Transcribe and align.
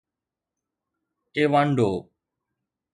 ايوانڊو 1.35 1.91